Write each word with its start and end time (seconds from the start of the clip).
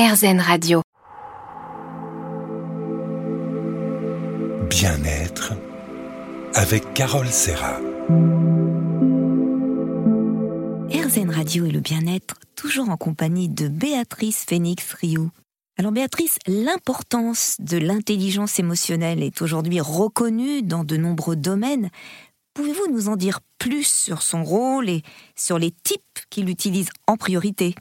RZN 0.00 0.40
Radio. 0.40 0.80
Bien-être 4.70 5.52
avec 6.54 6.94
Carole 6.94 7.28
Serra. 7.28 7.78
RZN 10.90 11.28
Radio 11.28 11.66
et 11.66 11.70
le 11.70 11.80
bien-être, 11.80 12.36
toujours 12.56 12.88
en 12.88 12.96
compagnie 12.96 13.50
de 13.50 13.68
Béatrice 13.68 14.46
Phoenix 14.48 14.90
Rioux. 14.94 15.30
Alors 15.76 15.92
Béatrice, 15.92 16.38
l'importance 16.46 17.56
de 17.58 17.76
l'intelligence 17.76 18.58
émotionnelle 18.58 19.22
est 19.22 19.42
aujourd'hui 19.42 19.80
reconnue 19.82 20.62
dans 20.62 20.84
de 20.84 20.96
nombreux 20.96 21.36
domaines. 21.36 21.90
Pouvez-vous 22.54 22.90
nous 22.90 23.10
en 23.10 23.16
dire 23.16 23.40
plus 23.58 23.86
sur 23.86 24.22
son 24.22 24.44
rôle 24.44 24.88
et 24.88 25.02
sur 25.36 25.58
les 25.58 25.72
types 25.72 26.20
qu'il 26.30 26.48
utilise 26.48 26.88
en 27.06 27.18
priorité? 27.18 27.74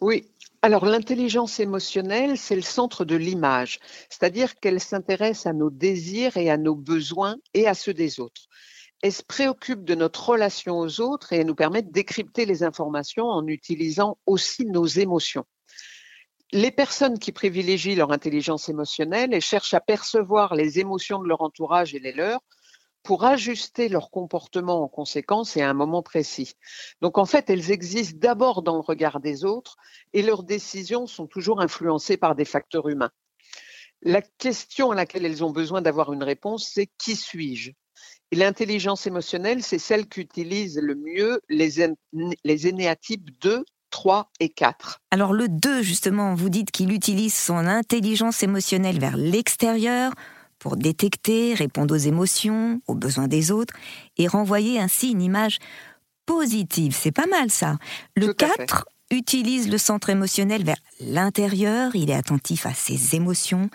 Oui, 0.00 0.24
alors 0.62 0.84
l'intelligence 0.84 1.58
émotionnelle, 1.58 2.36
c'est 2.36 2.54
le 2.54 2.60
centre 2.60 3.06
de 3.06 3.16
l'image, 3.16 3.78
c'est-à-dire 4.10 4.56
qu'elle 4.56 4.78
s'intéresse 4.78 5.46
à 5.46 5.54
nos 5.54 5.70
désirs 5.70 6.36
et 6.36 6.50
à 6.50 6.58
nos 6.58 6.74
besoins 6.74 7.36
et 7.54 7.66
à 7.66 7.72
ceux 7.72 7.94
des 7.94 8.20
autres. 8.20 8.42
Elle 9.02 9.12
se 9.14 9.22
préoccupe 9.22 9.84
de 9.84 9.94
notre 9.94 10.28
relation 10.28 10.78
aux 10.78 11.00
autres 11.00 11.32
et 11.32 11.36
elle 11.36 11.46
nous 11.46 11.54
permet 11.54 11.80
de 11.80 11.90
décrypter 11.90 12.44
les 12.44 12.62
informations 12.62 13.24
en 13.24 13.46
utilisant 13.46 14.18
aussi 14.26 14.66
nos 14.66 14.84
émotions. 14.84 15.46
Les 16.52 16.70
personnes 16.70 17.18
qui 17.18 17.32
privilégient 17.32 17.94
leur 17.94 18.12
intelligence 18.12 18.68
émotionnelle 18.68 19.32
et 19.32 19.40
cherchent 19.40 19.72
à 19.72 19.80
percevoir 19.80 20.54
les 20.54 20.78
émotions 20.78 21.22
de 21.22 21.28
leur 21.28 21.40
entourage 21.40 21.94
et 21.94 22.00
les 22.00 22.12
leurs 22.12 22.42
pour 23.02 23.24
ajuster 23.24 23.88
leur 23.88 24.10
comportement 24.10 24.82
en 24.82 24.88
conséquence 24.88 25.56
et 25.56 25.62
à 25.62 25.70
un 25.70 25.74
moment 25.74 26.02
précis. 26.02 26.54
Donc 27.00 27.18
en 27.18 27.24
fait, 27.24 27.50
elles 27.50 27.70
existent 27.70 28.18
d'abord 28.20 28.62
dans 28.62 28.74
le 28.74 28.80
regard 28.80 29.20
des 29.20 29.44
autres 29.44 29.76
et 30.12 30.22
leurs 30.22 30.42
décisions 30.42 31.06
sont 31.06 31.26
toujours 31.26 31.60
influencées 31.60 32.16
par 32.16 32.34
des 32.34 32.44
facteurs 32.44 32.88
humains. 32.88 33.10
La 34.02 34.22
question 34.22 34.90
à 34.90 34.94
laquelle 34.94 35.26
elles 35.26 35.44
ont 35.44 35.50
besoin 35.50 35.82
d'avoir 35.82 36.12
une 36.12 36.22
réponse, 36.22 36.70
c'est 36.72 36.88
qui 36.98 37.16
suis-je? 37.16 37.72
Et 38.32 38.36
l'intelligence 38.36 39.06
émotionnelle, 39.06 39.62
c'est 39.62 39.78
celle 39.78 40.06
qu'utilisent 40.06 40.78
le 40.80 40.94
mieux 40.94 41.40
les, 41.48 41.88
les 42.44 42.66
énéatypes 42.66 43.28
2, 43.40 43.64
3 43.90 44.30
et 44.38 44.48
4. 44.48 45.00
Alors 45.10 45.32
le 45.32 45.48
2, 45.48 45.82
justement, 45.82 46.34
vous 46.34 46.48
dites 46.48 46.70
qu'il 46.70 46.92
utilise 46.92 47.34
son 47.34 47.66
intelligence 47.66 48.42
émotionnelle 48.42 49.00
vers 49.00 49.16
l'extérieur 49.16 50.12
pour 50.60 50.76
détecter, 50.76 51.54
répondre 51.54 51.92
aux 51.92 51.98
émotions, 51.98 52.80
aux 52.86 52.94
besoins 52.94 53.26
des 53.26 53.50
autres 53.50 53.74
et 54.16 54.28
renvoyer 54.28 54.78
ainsi 54.78 55.10
une 55.10 55.22
image 55.22 55.58
positive. 56.26 56.94
C'est 56.96 57.10
pas 57.10 57.26
mal 57.26 57.50
ça. 57.50 57.78
Le 58.14 58.32
4 58.32 58.86
utilise 59.10 59.68
le 59.68 59.78
centre 59.78 60.10
émotionnel 60.10 60.62
vers 60.62 60.76
l'intérieur, 61.00 61.96
il 61.96 62.10
est 62.10 62.14
attentif 62.14 62.66
à 62.66 62.74
ses 62.74 63.16
émotions 63.16 63.68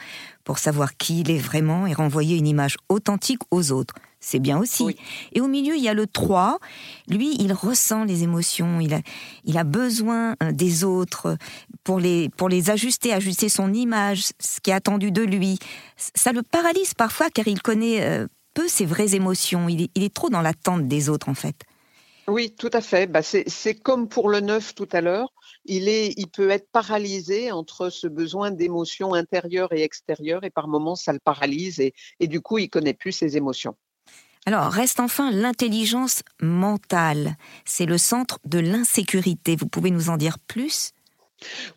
pour 0.46 0.60
savoir 0.60 0.96
qui 0.96 1.22
il 1.22 1.32
est 1.32 1.40
vraiment 1.40 1.86
et 1.88 1.94
renvoyer 1.94 2.38
une 2.38 2.48
image 2.48 2.78
authentique 2.88 3.42
aux 3.52 3.74
autres 3.74 3.96
c'est 4.26 4.40
bien 4.40 4.58
aussi. 4.58 4.98
Et 5.34 5.42
au 5.42 5.48
milieu, 5.48 5.76
il 5.76 5.84
y 5.84 5.88
a 5.88 5.94
le 5.94 6.08
3. 6.08 6.58
Lui, 7.08 7.36
il 7.40 7.54
ressent 7.54 8.04
les 8.04 8.24
émotions, 8.24 8.80
il 8.80 8.96
a, 8.96 9.02
il 9.44 9.58
a 9.58 9.64
besoin 9.64 10.36
euh, 10.42 10.52
des 10.52 10.84
autres 10.84 11.38
pour 11.84 12.00
les, 12.00 12.30
pour 12.30 12.50
les 12.50 12.72
ajuster, 12.72 13.14
ajuster 13.14 13.50
son 13.50 13.72
image, 13.72 14.32
ce 14.40 14.60
qui 14.62 14.72
est 14.72 14.74
attendu 14.74 15.12
de 15.12 15.22
lui. 15.22 15.60
Ça 15.96 16.32
le 16.32 16.42
paralyse 16.42 16.96
parfois 16.96 17.30
car 17.30 17.48
il 17.48 17.62
connaît 17.62 18.02
euh, 18.02 18.26
peu 18.56 18.68
ses 18.68 18.86
vraies 18.86 19.14
émotions. 19.14 19.70
Il 19.70 19.84
est, 19.84 19.92
il 19.94 20.04
est 20.04 20.14
trop 20.14 20.30
dans 20.30 20.42
l'attente 20.42 20.88
des 20.88 21.08
autres, 21.10 21.30
en 21.30 21.36
fait. 21.36 21.58
Oui, 22.28 22.56
tout 22.58 22.72
à 22.74 22.82
fait. 22.82 23.06
Bah, 23.06 23.22
c'est 23.22 23.76
comme 23.76 24.10
pour 24.10 24.30
le 24.30 24.40
neuf 24.40 24.74
tout 24.74 24.90
à 24.92 25.02
l'heure. 25.02 25.32
Il, 25.66 25.88
est, 25.88 26.14
il 26.18 26.28
peut 26.28 26.50
être 26.50 26.68
paralysé 26.72 27.52
entre 27.52 27.90
ce 27.90 28.08
besoin 28.08 28.50
d'émotions 28.50 29.14
intérieures 29.14 29.72
et 29.74 29.84
extérieures, 29.84 30.44
et 30.44 30.50
par 30.50 30.68
moments, 30.68 30.96
ça 30.96 31.14
le 31.14 31.20
paralyse, 31.20 31.80
et, 31.80 31.94
et 32.20 32.28
du 32.28 32.42
coup, 32.42 32.58
il 32.58 32.70
connaît 32.70 32.96
plus 32.96 33.12
ses 33.12 33.38
émotions. 33.38 33.76
Alors, 34.48 34.72
reste 34.72 35.00
enfin 35.00 35.32
l'intelligence 35.32 36.22
mentale. 36.40 37.36
C'est 37.66 37.88
le 37.88 37.98
centre 37.98 38.40
de 38.46 38.60
l'insécurité. 38.60 39.56
Vous 39.56 39.68
pouvez 39.68 39.90
nous 39.90 40.10
en 40.10 40.18
dire 40.18 40.38
plus? 40.38 40.92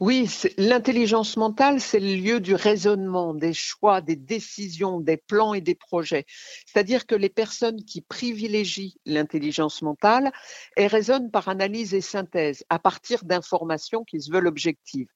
Oui, 0.00 0.30
l'intelligence 0.58 1.36
mentale, 1.36 1.80
c'est 1.80 1.98
le 1.98 2.14
lieu 2.14 2.40
du 2.40 2.54
raisonnement, 2.54 3.34
des 3.34 3.54
choix, 3.54 4.00
des 4.02 4.16
décisions, 4.16 5.00
des 5.00 5.16
plans 5.16 5.54
et 5.54 5.60
des 5.60 5.74
projets. 5.74 6.26
C'est-à-dire 6.66 7.06
que 7.06 7.14
les 7.14 7.28
personnes 7.30 7.82
qui 7.84 8.02
privilégient 8.02 8.96
l'intelligence 9.06 9.82
mentale, 9.82 10.30
elles 10.76 10.86
raisonnent 10.86 11.30
par 11.30 11.48
analyse 11.48 11.94
et 11.94 12.00
synthèse 12.00 12.64
à 12.68 12.78
partir 12.78 13.24
d'informations 13.24 14.04
qui 14.04 14.20
se 14.20 14.30
veulent 14.30 14.46
objectives 14.46 15.08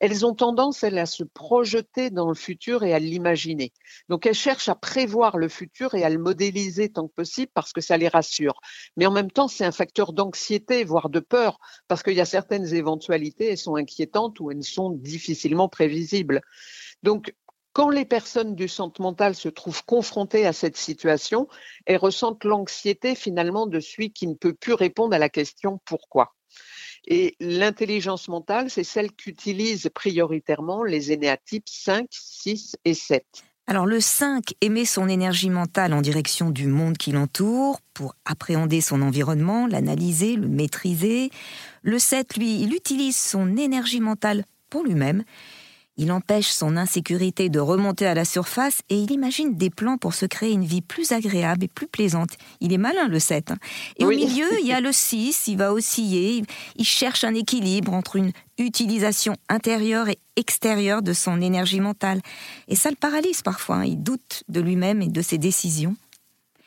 elles 0.00 0.24
ont 0.26 0.34
tendance, 0.34 0.82
elles, 0.82 0.98
à 0.98 1.06
se 1.06 1.24
projeter 1.24 2.10
dans 2.10 2.28
le 2.28 2.34
futur 2.34 2.84
et 2.84 2.92
à 2.94 2.98
l'imaginer. 2.98 3.72
Donc, 4.08 4.26
elles 4.26 4.34
cherchent 4.34 4.68
à 4.68 4.74
prévoir 4.74 5.38
le 5.38 5.48
futur 5.48 5.94
et 5.94 6.04
à 6.04 6.10
le 6.10 6.18
modéliser 6.18 6.90
tant 6.90 7.08
que 7.08 7.14
possible 7.14 7.50
parce 7.54 7.72
que 7.72 7.80
ça 7.80 7.96
les 7.96 8.08
rassure. 8.08 8.60
Mais 8.96 9.06
en 9.06 9.12
même 9.12 9.30
temps, 9.30 9.48
c'est 9.48 9.64
un 9.64 9.72
facteur 9.72 10.12
d'anxiété, 10.12 10.84
voire 10.84 11.08
de 11.08 11.20
peur, 11.20 11.58
parce 11.88 12.02
qu'il 12.02 12.14
y 12.14 12.20
a 12.20 12.24
certaines 12.24 12.74
éventualités, 12.74 13.50
elles 13.50 13.58
sont 13.58 13.76
inquiétantes 13.76 14.40
ou 14.40 14.50
elles 14.50 14.64
sont 14.64 14.90
difficilement 14.90 15.68
prévisibles. 15.68 16.40
Donc, 17.02 17.32
quand 17.72 17.90
les 17.90 18.04
personnes 18.04 18.56
du 18.56 18.66
centre 18.66 19.00
mental 19.00 19.36
se 19.36 19.48
trouvent 19.48 19.84
confrontées 19.84 20.46
à 20.46 20.52
cette 20.52 20.76
situation, 20.76 21.46
elles 21.86 21.98
ressentent 21.98 22.42
l'anxiété 22.44 23.14
finalement 23.14 23.66
de 23.66 23.78
celui 23.78 24.12
qui 24.12 24.26
ne 24.26 24.34
peut 24.34 24.54
plus 24.54 24.72
répondre 24.72 25.14
à 25.14 25.18
la 25.18 25.28
question 25.28 25.80
pourquoi. 25.84 26.34
Et 27.10 27.36
l'intelligence 27.40 28.28
mentale, 28.28 28.68
c'est 28.68 28.84
celle 28.84 29.10
qu'utilisent 29.10 29.88
prioritairement 29.94 30.84
les 30.84 31.10
énéatypes 31.10 31.66
5, 31.66 32.06
6 32.10 32.76
et 32.84 32.92
7. 32.92 33.24
Alors 33.66 33.86
le 33.86 33.98
5 33.98 34.54
émet 34.60 34.84
son 34.84 35.08
énergie 35.08 35.48
mentale 35.48 35.94
en 35.94 36.02
direction 36.02 36.50
du 36.50 36.66
monde 36.66 36.98
qui 36.98 37.12
l'entoure 37.12 37.80
pour 37.94 38.14
appréhender 38.26 38.82
son 38.82 39.00
environnement, 39.00 39.66
l'analyser, 39.66 40.36
le 40.36 40.48
maîtriser. 40.48 41.30
Le 41.82 41.98
7, 41.98 42.36
lui, 42.36 42.60
il 42.60 42.74
utilise 42.74 43.16
son 43.16 43.56
énergie 43.56 44.00
mentale 44.00 44.44
pour 44.68 44.84
lui-même 44.84 45.24
il 45.98 46.12
empêche 46.12 46.48
son 46.48 46.76
insécurité 46.76 47.48
de 47.48 47.58
remonter 47.58 48.06
à 48.06 48.14
la 48.14 48.24
surface 48.24 48.80
et 48.88 48.96
il 48.96 49.10
imagine 49.10 49.56
des 49.56 49.68
plans 49.68 49.98
pour 49.98 50.14
se 50.14 50.26
créer 50.26 50.52
une 50.52 50.64
vie 50.64 50.80
plus 50.80 51.10
agréable 51.10 51.64
et 51.64 51.68
plus 51.68 51.88
plaisante. 51.88 52.30
Il 52.60 52.72
est 52.72 52.78
malin, 52.78 53.08
le 53.08 53.18
7. 53.18 53.50
Hein. 53.50 53.58
Et 53.98 54.04
au 54.04 54.10
milieu, 54.10 54.46
il 54.60 54.66
y 54.66 54.72
a 54.72 54.80
le 54.88 54.92
6, 54.92 55.48
il 55.48 55.58
va 55.58 55.72
osciller, 55.72 56.44
il 56.76 56.84
cherche 56.84 57.24
un 57.24 57.34
équilibre 57.34 57.92
entre 57.92 58.14
une 58.16 58.30
utilisation 58.58 59.34
intérieure 59.48 60.08
et 60.08 60.18
extérieure 60.36 61.02
de 61.02 61.12
son 61.12 61.40
énergie 61.40 61.80
mentale. 61.80 62.20
Et 62.68 62.76
ça 62.76 62.90
le 62.90 62.96
paralyse 62.96 63.42
parfois, 63.42 63.76
hein. 63.76 63.84
il 63.84 64.00
doute 64.00 64.44
de 64.48 64.60
lui-même 64.60 65.02
et 65.02 65.08
de 65.08 65.20
ses 65.20 65.38
décisions. 65.38 65.96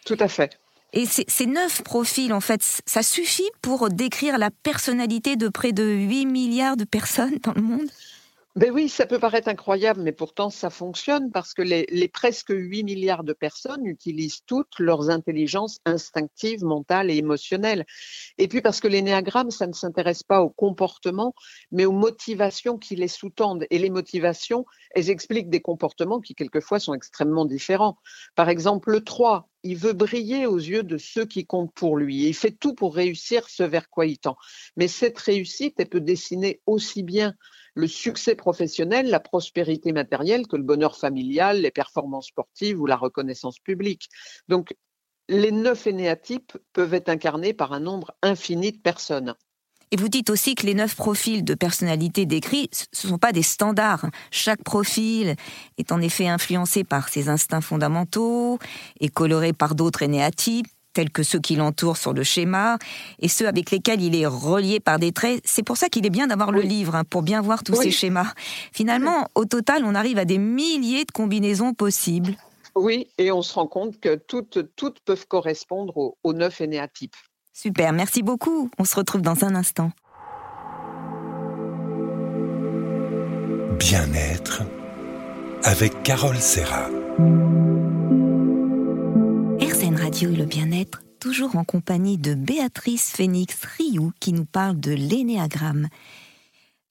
Tout 0.05 0.17
à 0.19 0.27
fait. 0.27 0.57
Et 0.93 1.05
ces 1.05 1.45
neuf 1.45 1.83
profils, 1.83 2.33
en 2.33 2.41
fait, 2.41 2.81
ça 2.85 3.01
suffit 3.01 3.49
pour 3.61 3.89
décrire 3.89 4.37
la 4.37 4.51
personnalité 4.51 5.37
de 5.37 5.47
près 5.47 5.71
de 5.71 5.85
8 5.85 6.25
milliards 6.25 6.75
de 6.75 6.83
personnes 6.83 7.37
dans 7.43 7.53
le 7.53 7.61
monde? 7.61 7.89
Ben 8.57 8.69
oui, 8.69 8.89
ça 8.89 9.05
peut 9.05 9.17
paraître 9.17 9.47
incroyable, 9.47 10.01
mais 10.01 10.11
pourtant 10.11 10.49
ça 10.49 10.69
fonctionne 10.69 11.31
parce 11.31 11.53
que 11.53 11.61
les, 11.61 12.07
presque 12.09 12.49
8 12.49 12.83
milliards 12.83 13.23
de 13.23 13.31
personnes 13.31 13.85
utilisent 13.85 14.41
toutes 14.45 14.77
leurs 14.77 15.09
intelligences 15.09 15.79
instinctives, 15.85 16.65
mentales 16.65 17.09
et 17.09 17.15
émotionnelles. 17.15 17.85
Et 18.37 18.49
puis 18.49 18.61
parce 18.61 18.81
que 18.81 18.89
l'énéagramme, 18.89 19.51
ça 19.51 19.67
ne 19.67 19.73
s'intéresse 19.73 20.23
pas 20.23 20.41
au 20.41 20.49
comportement, 20.49 21.33
mais 21.71 21.85
aux 21.85 21.93
motivations 21.93 22.77
qui 22.77 22.97
les 22.97 23.07
sous-tendent. 23.07 23.65
Et 23.69 23.79
les 23.79 23.89
motivations, 23.89 24.65
elles 24.95 25.09
expliquent 25.09 25.49
des 25.49 25.61
comportements 25.61 26.19
qui 26.19 26.35
quelquefois 26.35 26.79
sont 26.79 26.93
extrêmement 26.93 27.45
différents. 27.45 27.95
Par 28.35 28.49
exemple, 28.49 28.91
le 28.91 29.01
3, 29.01 29.47
il 29.63 29.77
veut 29.77 29.93
briller 29.93 30.45
aux 30.45 30.57
yeux 30.57 30.83
de 30.83 30.97
ceux 30.97 31.25
qui 31.25 31.45
comptent 31.45 31.73
pour 31.73 31.97
lui. 31.97 32.27
il 32.27 32.33
fait 32.33 32.51
tout 32.51 32.73
pour 32.73 32.95
réussir 32.95 33.47
ce 33.49 33.63
vers 33.63 33.89
quoi 33.89 34.05
il 34.05 34.17
tend. 34.17 34.35
Mais 34.75 34.87
cette 34.87 35.17
réussite, 35.19 35.75
elle 35.77 35.89
peut 35.89 36.01
dessiner 36.01 36.61
aussi 36.65 37.03
bien 37.03 37.35
le 37.75 37.87
succès 37.87 38.35
professionnel, 38.35 39.09
la 39.09 39.19
prospérité 39.19 39.93
matérielle 39.93 40.47
que 40.47 40.57
le 40.57 40.63
bonheur 40.63 40.97
familial, 40.97 41.61
les 41.61 41.71
performances 41.71 42.27
sportives 42.27 42.79
ou 42.81 42.85
la 42.85 42.97
reconnaissance 42.97 43.59
publique. 43.59 44.09
Donc, 44.47 44.75
les 45.29 45.51
neuf 45.51 45.87
énéatypes 45.87 46.57
peuvent 46.73 46.93
être 46.93 47.09
incarnés 47.09 47.53
par 47.53 47.71
un 47.71 47.79
nombre 47.79 48.11
infini 48.21 48.73
de 48.73 48.79
personnes. 48.79 49.35
Et 49.91 49.97
vous 49.97 50.07
dites 50.07 50.29
aussi 50.29 50.55
que 50.55 50.65
les 50.65 50.73
neuf 50.73 50.95
profils 50.95 51.43
de 51.43 51.53
personnalité 51.53 52.25
décrits, 52.25 52.69
ce 52.71 53.07
ne 53.07 53.11
sont 53.11 53.17
pas 53.17 53.33
des 53.33 53.43
standards. 53.43 54.05
Chaque 54.31 54.63
profil 54.63 55.35
est 55.77 55.91
en 55.91 55.99
effet 55.99 56.29
influencé 56.29 56.85
par 56.85 57.09
ses 57.09 57.27
instincts 57.27 57.61
fondamentaux 57.61 58.57
et 59.01 59.09
coloré 59.09 59.51
par 59.51 59.75
d'autres 59.75 60.01
énéatypes 60.01 60.67
tels 60.93 61.09
que 61.09 61.23
ceux 61.23 61.39
qui 61.39 61.55
l'entourent 61.55 61.97
sur 61.97 62.13
le 62.13 62.23
schéma, 62.23 62.77
et 63.19 63.29
ceux 63.29 63.47
avec 63.47 63.71
lesquels 63.71 64.01
il 64.01 64.15
est 64.15 64.25
relié 64.25 64.79
par 64.79 64.99
des 64.99 65.11
traits. 65.11 65.41
C'est 65.45 65.63
pour 65.63 65.77
ça 65.77 65.87
qu'il 65.87 66.05
est 66.05 66.09
bien 66.09 66.27
d'avoir 66.27 66.51
le 66.51 66.61
livre, 66.61 66.95
hein, 66.95 67.03
pour 67.03 67.21
bien 67.21 67.41
voir 67.41 67.63
tous 67.63 67.75
ces 67.75 67.91
schémas. 67.91 68.33
Finalement, 68.73 69.27
au 69.35 69.45
total, 69.45 69.83
on 69.85 69.95
arrive 69.95 70.17
à 70.17 70.25
des 70.25 70.37
milliers 70.37 71.05
de 71.05 71.11
combinaisons 71.11 71.73
possibles. 71.73 72.35
Oui, 72.75 73.07
et 73.17 73.31
on 73.31 73.41
se 73.41 73.53
rend 73.53 73.67
compte 73.67 73.99
que 73.99 74.15
toutes, 74.15 74.75
toutes 74.75 74.99
peuvent 75.01 75.27
correspondre 75.27 75.97
aux, 75.97 76.17
aux 76.23 76.33
neuf 76.33 76.61
énéatypes. 76.61 77.15
Super, 77.53 77.93
merci 77.93 78.23
beaucoup. 78.23 78.69
On 78.77 78.85
se 78.85 78.95
retrouve 78.95 79.21
dans 79.21 79.43
un 79.43 79.55
instant. 79.55 79.91
Bien-être 83.77 84.63
avec 85.63 86.03
Carole 86.03 86.37
Serra. 86.37 86.87
RCN 89.59 89.95
Radio 89.95 90.31
et 90.31 90.35
le 90.35 90.45
bien-être, 90.45 91.03
toujours 91.19 91.55
en 91.55 91.63
compagnie 91.63 92.17
de 92.17 92.33
Béatrice 92.33 93.11
Phoenix 93.11 93.55
Rioux 93.77 94.11
qui 94.19 94.33
nous 94.33 94.45
parle 94.45 94.79
de 94.79 94.91
l'énéagramme. 94.91 95.87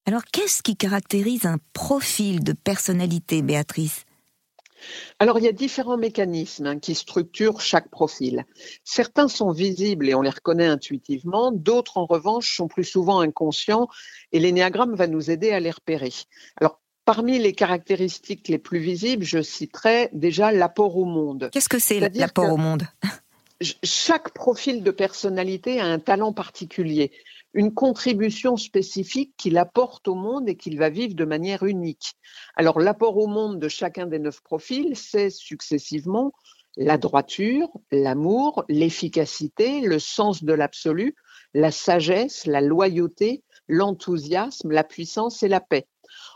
Alors, 0.07 0.25
qu'est-ce 0.25 0.62
qui 0.62 0.77
caractérise 0.77 1.47
un 1.47 1.59
profil 1.73 2.43
de 2.43 2.53
personnalité, 2.53 3.43
Béatrice? 3.43 4.05
Alors, 5.19 5.38
il 5.38 5.44
y 5.44 5.49
a 5.49 5.53
différents 5.53 5.97
mécanismes 5.97 6.67
hein, 6.67 6.79
qui 6.79 6.94
structurent 6.94 7.61
chaque 7.61 7.91
profil. 7.91 8.44
Certains 8.85 9.29
sont 9.29 9.53
visibles 9.53 10.09
et 10.09 10.15
on 10.15 10.23
les 10.23 10.31
reconnaît 10.31 10.67
intuitivement, 10.67 11.53
d'autres, 11.53 11.99
en 11.99 12.06
revanche, 12.06 12.56
sont 12.56 12.69
plus 12.69 12.85
souvent 12.85 13.21
inconscients 13.21 13.88
et 14.32 14.41
l'énéagramme 14.41 14.94
va 14.94 15.06
nous 15.06 15.31
aider 15.31 15.50
à 15.50 15.61
les 15.61 15.71
repérer. 15.71 16.12
Alors, 16.61 16.81
parmi 17.05 17.38
les 17.38 17.53
caractéristiques 17.53 18.49
les 18.49 18.59
plus 18.59 18.79
visibles, 18.79 19.25
je 19.25 19.43
citerai 19.43 20.09
déjà 20.12 20.53
l'apport 20.53 20.97
au 20.97 21.05
monde. 21.05 21.50
Qu'est-ce 21.53 21.69
que 21.69 21.79
c'est 21.79 22.00
l'apport 22.15 22.53
au 22.53 22.56
monde? 22.56 22.85
Chaque 23.83 24.33
profil 24.33 24.83
de 24.83 24.91
personnalité 24.91 25.81
a 25.81 25.87
un 25.87 25.99
talent 25.99 26.33
particulier 26.33 27.12
une 27.53 27.75
contribution 27.75 28.57
spécifique 28.57 29.35
qu'il 29.37 29.59
apporte 29.59 30.09
au 30.09 30.15
monde 30.15 30.49
et 30.49 30.57
qu'il 30.57 30.79
va 30.79 30.89
vivre 30.89 31.15
de 31.15 31.25
manière 31.25 31.65
unique. 31.65 32.15
Alors 32.57 32.81
l'apport 32.81 33.17
au 33.17 33.27
monde 33.27 33.59
de 33.59 33.69
chacun 33.69 34.07
des 34.07 34.19
neuf 34.19 34.41
profils, 34.41 34.97
c'est 34.97 35.31
successivement 35.31 36.33
la 36.77 36.99
droiture, 36.99 37.69
l'amour, 37.91 38.65
l'efficacité, 38.69 39.81
le 39.81 39.99
sens 39.99 40.45
de 40.45 40.53
l'absolu, 40.53 41.17
la 41.53 41.73
sagesse, 41.73 42.47
la 42.47 42.61
loyauté, 42.61 43.43
l'enthousiasme, 43.67 44.71
la 44.71 44.85
puissance 44.85 45.43
et 45.43 45.49
la 45.49 45.61
paix. 45.61 45.89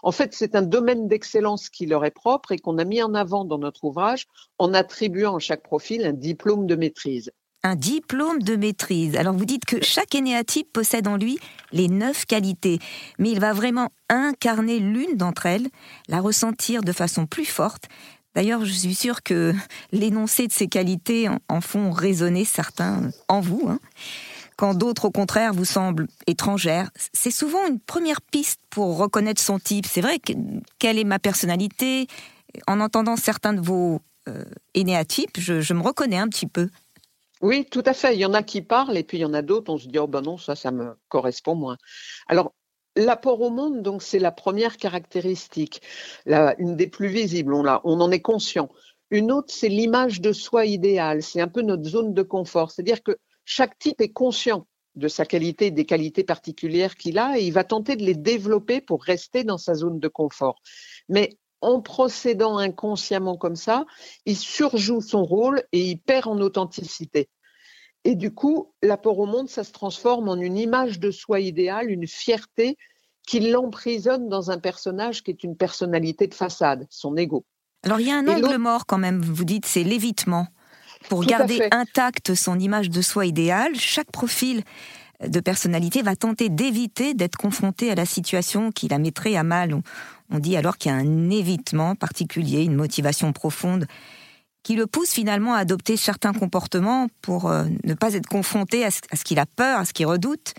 En 0.04 0.12
fait, 0.12 0.34
c'est 0.34 0.54
un 0.54 0.60
domaine 0.60 1.08
d'excellence 1.08 1.70
qui 1.70 1.86
leur 1.86 2.04
est 2.04 2.10
propre 2.10 2.52
et 2.52 2.58
qu'on 2.58 2.76
a 2.76 2.84
mis 2.84 3.02
en 3.02 3.14
avant 3.14 3.46
dans 3.46 3.56
notre 3.56 3.84
ouvrage 3.84 4.26
en 4.58 4.74
attribuant 4.74 5.36
à 5.36 5.38
chaque 5.38 5.62
profil 5.62 6.04
un 6.04 6.12
diplôme 6.12 6.66
de 6.66 6.76
maîtrise 6.76 7.32
un 7.66 7.76
diplôme 7.76 8.42
de 8.42 8.56
maîtrise. 8.56 9.16
Alors 9.16 9.34
vous 9.34 9.46
dites 9.46 9.64
que 9.64 9.82
chaque 9.82 10.14
énéatype 10.14 10.70
possède 10.70 11.08
en 11.08 11.16
lui 11.16 11.38
les 11.72 11.88
neuf 11.88 12.26
qualités, 12.26 12.78
mais 13.18 13.30
il 13.30 13.40
va 13.40 13.54
vraiment 13.54 13.88
incarner 14.10 14.78
l'une 14.78 15.16
d'entre 15.16 15.46
elles, 15.46 15.68
la 16.08 16.20
ressentir 16.20 16.82
de 16.82 16.92
façon 16.92 17.24
plus 17.24 17.46
forte. 17.46 17.84
D'ailleurs, 18.34 18.66
je 18.66 18.72
suis 18.72 18.94
sûre 18.94 19.22
que 19.22 19.54
l'énoncé 19.92 20.46
de 20.46 20.52
ces 20.52 20.68
qualités 20.68 21.26
en, 21.48 21.60
font 21.62 21.90
résonner 21.90 22.44
certains 22.44 23.08
en 23.28 23.40
vous. 23.40 23.66
Hein. 23.66 23.78
Quand 24.56 24.74
d'autres, 24.74 25.06
au 25.06 25.10
contraire, 25.10 25.52
vous 25.52 25.64
semblent 25.64 26.06
étrangères, 26.26 26.90
c'est 27.12 27.30
souvent 27.30 27.66
une 27.66 27.80
première 27.80 28.20
piste 28.20 28.60
pour 28.70 28.96
reconnaître 28.96 29.40
son 29.40 29.58
type. 29.58 29.86
C'est 29.86 30.00
vrai, 30.00 30.18
que, 30.18 30.32
quelle 30.78 30.98
est 30.98 31.04
ma 31.04 31.18
personnalité? 31.18 32.06
En 32.68 32.80
entendant 32.80 33.16
certains 33.16 33.52
de 33.52 33.60
vos 33.60 34.00
euh, 34.28 34.44
énéatypes, 34.74 35.38
je 35.38 35.74
me 35.74 35.82
reconnais 35.82 36.18
un 36.18 36.28
petit 36.28 36.46
peu. 36.46 36.68
Oui, 37.40 37.66
tout 37.70 37.82
à 37.84 37.94
fait. 37.94 38.14
Il 38.14 38.20
y 38.20 38.24
en 38.24 38.32
a 38.32 38.42
qui 38.42 38.62
parlent 38.62 38.96
et 38.96 39.02
puis 39.02 39.18
il 39.18 39.22
y 39.22 39.24
en 39.24 39.34
a 39.34 39.42
d'autres, 39.42 39.72
on 39.72 39.78
se 39.78 39.88
dit, 39.88 39.98
oh 39.98 40.06
ben 40.06 40.22
non, 40.22 40.38
ça, 40.38 40.54
ça 40.54 40.70
me 40.70 40.96
correspond 41.08 41.56
moins. 41.56 41.76
Alors, 42.28 42.52
L'apport 42.96 43.40
au 43.40 43.50
monde, 43.50 43.82
donc, 43.82 44.02
c'est 44.02 44.20
la 44.20 44.30
première 44.30 44.76
caractéristique, 44.76 45.82
une 46.26 46.76
des 46.76 46.86
plus 46.86 47.08
visibles, 47.08 47.52
on, 47.52 47.64
on 47.82 48.00
en 48.00 48.10
est 48.12 48.20
conscient. 48.20 48.68
Une 49.10 49.32
autre, 49.32 49.52
c'est 49.52 49.68
l'image 49.68 50.20
de 50.20 50.32
soi 50.32 50.64
idéale, 50.66 51.22
c'est 51.22 51.40
un 51.40 51.48
peu 51.48 51.62
notre 51.62 51.82
zone 51.82 52.14
de 52.14 52.22
confort, 52.22 52.70
c'est-à-dire 52.70 53.02
que 53.02 53.18
chaque 53.44 53.78
type 53.78 54.00
est 54.00 54.12
conscient 54.12 54.66
de 54.94 55.08
sa 55.08 55.24
qualité, 55.24 55.70
des 55.70 55.86
qualités 55.86 56.24
particulières 56.24 56.96
qu'il 56.96 57.18
a, 57.18 57.38
et 57.38 57.44
il 57.44 57.52
va 57.52 57.64
tenter 57.64 57.96
de 57.96 58.04
les 58.04 58.14
développer 58.14 58.80
pour 58.80 59.02
rester 59.02 59.44
dans 59.44 59.58
sa 59.58 59.74
zone 59.74 59.98
de 59.98 60.08
confort. 60.08 60.62
Mais 61.08 61.38
en 61.60 61.80
procédant 61.80 62.58
inconsciemment 62.58 63.36
comme 63.36 63.56
ça, 63.56 63.86
il 64.26 64.36
surjoue 64.36 65.00
son 65.00 65.24
rôle 65.24 65.62
et 65.72 65.80
il 65.90 65.98
perd 65.98 66.28
en 66.28 66.38
authenticité. 66.40 67.28
Et 68.04 68.14
du 68.14 68.32
coup, 68.32 68.72
l'apport 68.82 69.18
au 69.18 69.26
monde, 69.26 69.48
ça 69.48 69.64
se 69.64 69.72
transforme 69.72 70.28
en 70.28 70.36
une 70.36 70.58
image 70.58 71.00
de 71.00 71.10
soi 71.10 71.40
idéale, 71.40 71.90
une 71.90 72.06
fierté 72.06 72.76
qui 73.26 73.40
l'emprisonne 73.40 74.28
dans 74.28 74.50
un 74.50 74.58
personnage 74.58 75.22
qui 75.22 75.30
est 75.30 75.42
une 75.42 75.56
personnalité 75.56 76.26
de 76.26 76.34
façade, 76.34 76.86
son 76.90 77.16
ego. 77.16 77.46
Alors 77.82 78.00
il 78.00 78.06
y 78.06 78.10
a 78.10 78.16
un 78.16 78.28
angle 78.28 78.58
mort 78.58 78.84
quand 78.86 78.98
même, 78.98 79.22
vous 79.22 79.44
dites, 79.44 79.64
c'est 79.66 79.84
l'évitement. 79.84 80.46
Pour 81.08 81.24
garder 81.24 81.68
intacte 81.70 82.34
son 82.34 82.58
image 82.58 82.90
de 82.90 83.02
soi 83.02 83.26
idéale, 83.26 83.72
chaque 83.76 84.10
profil 84.10 84.62
de 85.26 85.40
personnalité 85.40 86.02
va 86.02 86.16
tenter 86.16 86.48
d'éviter 86.48 87.14
d'être 87.14 87.36
confronté 87.36 87.90
à 87.90 87.94
la 87.94 88.06
situation 88.06 88.72
qui 88.72 88.88
la 88.88 88.98
mettrait 88.98 89.36
à 89.36 89.42
mal. 89.42 89.80
On 90.30 90.38
dit 90.38 90.56
alors 90.56 90.76
qu'il 90.76 90.90
y 90.90 90.94
a 90.94 90.98
un 90.98 91.30
évitement 91.30 91.94
particulier, 91.94 92.64
une 92.64 92.74
motivation 92.74 93.32
profonde 93.32 93.86
qui 94.62 94.76
le 94.76 94.86
pousse 94.86 95.10
finalement 95.10 95.54
à 95.54 95.58
adopter 95.58 95.96
certains 95.96 96.32
comportements 96.32 97.08
pour 97.20 97.50
euh, 97.50 97.64
ne 97.84 97.94
pas 97.94 98.14
être 98.14 98.26
confronté 98.26 98.84
à 98.84 98.90
ce, 98.90 99.24
qu'il 99.24 99.38
a 99.38 99.46
peur, 99.46 99.78
à 99.78 99.84
ce 99.84 99.92
qu'il 99.92 100.06
redoute. 100.06 100.54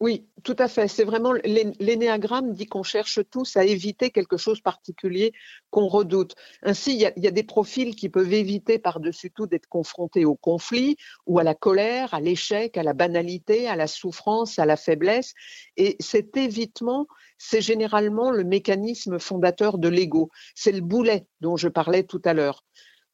Oui, 0.00 0.26
tout 0.44 0.56
à 0.58 0.66
fait. 0.66 0.88
C'est 0.88 1.04
vraiment 1.04 1.34
l'énéagramme 1.44 2.54
dit 2.54 2.66
qu'on 2.66 2.82
cherche 2.82 3.20
tous 3.30 3.58
à 3.58 3.64
éviter 3.64 4.10
quelque 4.10 4.38
chose 4.38 4.56
de 4.56 4.62
particulier 4.62 5.34
qu'on 5.68 5.88
redoute. 5.88 6.34
Ainsi, 6.62 6.94
il 6.94 7.00
y, 7.00 7.04
a, 7.04 7.12
il 7.16 7.22
y, 7.22 7.26
a, 7.26 7.30
des 7.30 7.42
profils 7.42 7.94
qui 7.94 8.08
peuvent 8.08 8.32
éviter 8.32 8.78
par-dessus 8.78 9.30
tout 9.30 9.46
d'être 9.46 9.66
confrontés 9.66 10.24
au 10.24 10.36
conflit 10.36 10.96
ou 11.26 11.38
à 11.38 11.44
la 11.44 11.54
colère, 11.54 12.14
à 12.14 12.20
l'échec, 12.20 12.78
à 12.78 12.82
la 12.82 12.94
banalité, 12.94 13.68
à 13.68 13.76
la 13.76 13.86
souffrance, 13.86 14.58
à 14.58 14.64
la 14.64 14.78
faiblesse. 14.78 15.34
Et 15.76 15.96
cet 16.00 16.34
évitement, 16.34 17.06
c'est 17.36 17.60
généralement 17.60 18.30
le 18.30 18.44
mécanisme 18.44 19.18
fondateur 19.18 19.76
de 19.76 19.88
l'ego. 19.88 20.30
C'est 20.54 20.72
le 20.72 20.80
boulet 20.80 21.26
dont 21.42 21.58
je 21.58 21.68
parlais 21.68 22.04
tout 22.04 22.22
à 22.24 22.32
l'heure. 22.32 22.64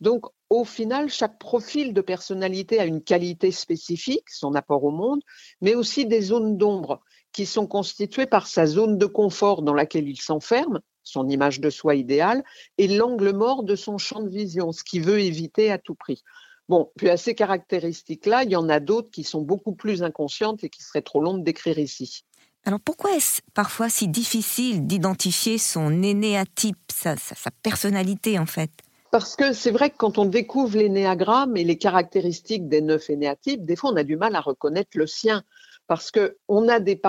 Donc, 0.00 0.26
au 0.50 0.64
final, 0.64 1.08
chaque 1.08 1.38
profil 1.38 1.92
de 1.92 2.00
personnalité 2.00 2.78
a 2.78 2.84
une 2.84 3.02
qualité 3.02 3.50
spécifique, 3.50 4.28
son 4.30 4.54
apport 4.54 4.84
au 4.84 4.90
monde, 4.90 5.22
mais 5.60 5.74
aussi 5.74 6.06
des 6.06 6.20
zones 6.20 6.56
d'ombre 6.56 7.00
qui 7.32 7.46
sont 7.46 7.66
constituées 7.66 8.26
par 8.26 8.46
sa 8.46 8.66
zone 8.66 8.98
de 8.98 9.06
confort 9.06 9.62
dans 9.62 9.74
laquelle 9.74 10.08
il 10.08 10.20
s'enferme, 10.20 10.80
son 11.02 11.28
image 11.28 11.60
de 11.60 11.70
soi 11.70 11.94
idéale, 11.94 12.44
et 12.78 12.88
l'angle 12.88 13.32
mort 13.32 13.62
de 13.62 13.76
son 13.76 13.98
champ 13.98 14.22
de 14.22 14.28
vision, 14.28 14.72
ce 14.72 14.84
qu'il 14.84 15.02
veut 15.02 15.20
éviter 15.20 15.70
à 15.70 15.78
tout 15.78 15.94
prix. 15.94 16.22
Bon, 16.68 16.90
puis 16.96 17.08
à 17.08 17.16
ces 17.16 17.34
caractéristiques-là, 17.34 18.44
il 18.44 18.50
y 18.50 18.56
en 18.56 18.68
a 18.68 18.80
d'autres 18.80 19.10
qui 19.10 19.22
sont 19.22 19.40
beaucoup 19.40 19.72
plus 19.72 20.02
inconscientes 20.02 20.64
et 20.64 20.68
qui 20.68 20.82
seraient 20.82 21.02
trop 21.02 21.20
longues 21.20 21.44
d'écrire 21.44 21.78
ici. 21.78 22.24
Alors 22.64 22.80
pourquoi 22.80 23.14
est-ce 23.14 23.40
parfois 23.54 23.88
si 23.88 24.08
difficile 24.08 24.86
d'identifier 24.86 25.58
son 25.58 26.02
énéatype, 26.02 26.78
sa, 26.92 27.16
sa 27.16 27.50
personnalité 27.62 28.40
en 28.40 28.46
fait? 28.46 28.70
Parce 29.18 29.34
que 29.34 29.54
c'est 29.54 29.70
vrai 29.70 29.88
que 29.88 29.96
quand 29.96 30.18
on 30.18 30.26
découvre 30.26 30.76
l'énéagramme 30.76 31.56
et 31.56 31.64
les 31.64 31.78
caractéristiques 31.78 32.68
des 32.68 32.82
neuf 32.82 33.08
énéatypes, 33.08 33.64
des 33.64 33.74
fois 33.74 33.90
on 33.90 33.96
a 33.96 34.04
du 34.04 34.18
mal 34.18 34.36
à 34.36 34.42
reconnaître 34.42 34.90
le 34.92 35.06
sien 35.06 35.42
parce 35.86 36.10
qu'on 36.10 36.68
a 36.68 36.80
des 36.80 37.00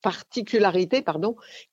particularités 0.00 1.04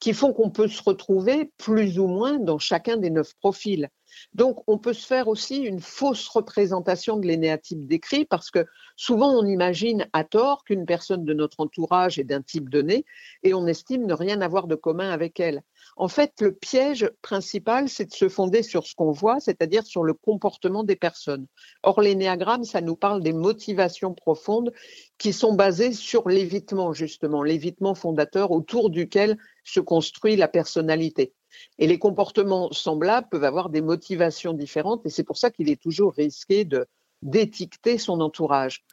qui 0.01 0.13
font 0.13 0.33
qu'on 0.33 0.49
peut 0.49 0.67
se 0.67 0.83
retrouver 0.83 1.49
plus 1.55 1.97
ou 1.97 2.07
moins 2.07 2.39
dans 2.39 2.59
chacun 2.59 2.97
des 2.97 3.09
neuf 3.09 3.35
profils. 3.35 3.87
Donc, 4.33 4.63
on 4.67 4.77
peut 4.77 4.93
se 4.93 5.05
faire 5.05 5.27
aussi 5.27 5.57
une 5.57 5.79
fausse 5.79 6.27
représentation 6.27 7.17
de 7.17 7.27
l'énéatype 7.27 7.85
décrit 7.87 8.25
parce 8.25 8.51
que 8.51 8.65
souvent 8.95 9.31
on 9.31 9.45
imagine 9.45 10.07
à 10.13 10.23
tort 10.23 10.63
qu'une 10.63 10.85
personne 10.85 11.25
de 11.25 11.33
notre 11.33 11.59
entourage 11.59 12.19
est 12.19 12.23
d'un 12.23 12.41
type 12.41 12.69
donné 12.69 13.05
et 13.43 13.53
on 13.53 13.67
estime 13.67 14.05
ne 14.05 14.13
rien 14.13 14.41
avoir 14.41 14.67
de 14.67 14.75
commun 14.75 15.09
avec 15.09 15.39
elle. 15.39 15.61
En 15.95 16.07
fait, 16.07 16.33
le 16.41 16.53
piège 16.53 17.09
principal, 17.21 17.89
c'est 17.89 18.05
de 18.05 18.13
se 18.13 18.29
fonder 18.29 18.63
sur 18.63 18.85
ce 18.85 18.95
qu'on 18.95 19.11
voit, 19.11 19.39
c'est-à-dire 19.39 19.85
sur 19.85 20.03
le 20.03 20.13
comportement 20.13 20.83
des 20.83 20.95
personnes. 20.95 21.47
Or, 21.83 22.01
l'énéagramme, 22.01 22.63
ça 22.63 22.81
nous 22.81 22.95
parle 22.95 23.23
des 23.23 23.33
motivations 23.33 24.13
profondes 24.13 24.71
qui 25.17 25.33
sont 25.33 25.53
basées 25.53 25.93
sur 25.93 26.27
l'évitement, 26.29 26.93
justement, 26.93 27.43
l'évitement 27.43 27.95
fondateur 27.95 28.51
autour 28.51 28.89
duquel 28.89 29.37
se 29.63 29.79
construit 29.79 30.35
la 30.35 30.47
personnalité. 30.47 31.33
Et 31.79 31.87
les 31.87 31.99
comportements 31.99 32.71
semblables 32.71 33.27
peuvent 33.29 33.43
avoir 33.43 33.69
des 33.69 33.81
motivations 33.81 34.53
différentes 34.53 35.05
et 35.05 35.09
c'est 35.09 35.23
pour 35.23 35.37
ça 35.37 35.51
qu'il 35.51 35.69
est 35.69 35.81
toujours 35.81 36.13
risqué 36.13 36.65
de 36.65 36.87
d'étiqueter 37.23 37.97
son 37.97 38.21
entourage. 38.21 38.85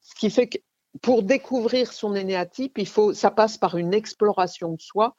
Ce 0.00 0.14
qui 0.14 0.30
fait 0.30 0.48
que 0.48 0.58
pour 1.00 1.22
découvrir 1.22 1.92
son 1.92 2.14
énéatype, 2.14 2.86
faut, 2.86 3.14
ça 3.14 3.30
passe 3.30 3.56
par 3.56 3.76
une 3.76 3.94
exploration 3.94 4.74
de 4.74 4.80
soi 4.80 5.16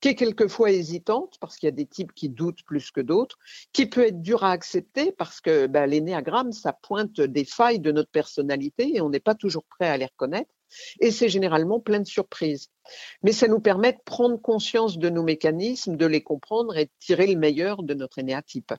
qui 0.00 0.08
est 0.08 0.14
quelquefois 0.14 0.70
hésitante 0.70 1.36
parce 1.40 1.56
qu'il 1.56 1.66
y 1.66 1.72
a 1.72 1.74
des 1.74 1.86
types 1.86 2.12
qui 2.12 2.28
doutent 2.28 2.62
plus 2.64 2.90
que 2.90 3.00
d'autres, 3.00 3.38
qui 3.72 3.86
peut 3.86 4.06
être 4.06 4.20
dur 4.20 4.44
à 4.44 4.50
accepter 4.50 5.12
parce 5.12 5.40
que 5.40 5.66
ben, 5.66 5.86
l'énéagramme, 5.86 6.52
ça 6.52 6.72
pointe 6.72 7.20
des 7.20 7.44
failles 7.44 7.80
de 7.80 7.92
notre 7.92 8.10
personnalité 8.10 8.96
et 8.96 9.00
on 9.00 9.10
n'est 9.10 9.20
pas 9.20 9.34
toujours 9.34 9.64
prêt 9.64 9.88
à 9.88 9.96
les 9.96 10.06
reconnaître. 10.06 10.50
Et 11.00 11.10
c'est 11.10 11.28
généralement 11.28 11.80
plein 11.80 12.00
de 12.00 12.06
surprises. 12.06 12.68
Mais 13.22 13.32
ça 13.32 13.48
nous 13.48 13.60
permet 13.60 13.92
de 13.92 13.98
prendre 14.04 14.40
conscience 14.40 14.98
de 14.98 15.08
nos 15.08 15.22
mécanismes, 15.22 15.96
de 15.96 16.06
les 16.06 16.22
comprendre 16.22 16.76
et 16.76 16.86
de 16.86 16.90
tirer 17.00 17.26
le 17.26 17.38
meilleur 17.38 17.82
de 17.82 17.94
notre 17.94 18.18
énéatype. 18.18 18.72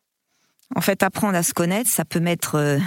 En 0.75 0.82
fait, 0.82 1.01
apprendre 1.01 1.38
à 1.38 1.44
se 1.44 1.53
connaître, 1.53 1.89
ça 1.89 2.03
peut 2.03 2.20
mettre 2.20 2.56
euh, 2.56 2.77